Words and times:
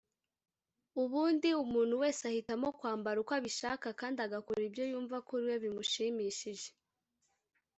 ubundi 1.03 1.49
umuntu 1.63 1.93
wese 2.01 2.21
ahitamo 2.29 2.67
kwambara 2.79 3.17
uko 3.23 3.31
abishaka 3.39 3.87
kandi 3.99 4.17
agakora 4.27 4.59
ibyo 4.69 4.83
yumva 4.91 5.17
kuri 5.27 5.43
we 5.49 5.55
bimushimishije 5.63 6.69